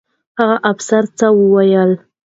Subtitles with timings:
[0.39, 1.91] هغه افسر څه وویل؟